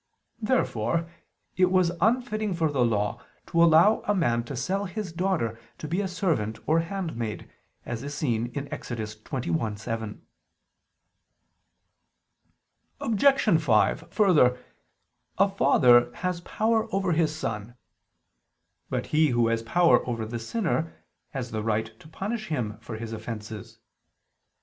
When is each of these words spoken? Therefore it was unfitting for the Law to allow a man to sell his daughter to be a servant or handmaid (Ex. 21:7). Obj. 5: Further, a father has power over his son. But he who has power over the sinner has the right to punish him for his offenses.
Therefore 0.41 1.07
it 1.57 1.69
was 1.69 1.91
unfitting 2.01 2.55
for 2.55 2.71
the 2.71 2.83
Law 2.83 3.21
to 3.45 3.63
allow 3.63 4.01
a 4.07 4.15
man 4.15 4.43
to 4.45 4.55
sell 4.55 4.85
his 4.85 5.11
daughter 5.13 5.59
to 5.77 5.87
be 5.87 6.01
a 6.01 6.07
servant 6.07 6.57
or 6.67 6.79
handmaid 6.79 7.47
(Ex. 7.85 8.01
21:7). 8.01 10.19
Obj. 12.99 13.61
5: 13.63 14.11
Further, 14.11 14.57
a 15.37 15.47
father 15.47 16.11
has 16.15 16.41
power 16.41 16.87
over 16.91 17.11
his 17.11 17.35
son. 17.35 17.75
But 18.89 19.05
he 19.05 19.27
who 19.27 19.49
has 19.49 19.61
power 19.61 20.03
over 20.09 20.25
the 20.25 20.39
sinner 20.39 20.95
has 21.29 21.51
the 21.51 21.61
right 21.61 21.99
to 21.99 22.07
punish 22.07 22.47
him 22.47 22.79
for 22.79 22.95
his 22.95 23.13
offenses. 23.13 23.77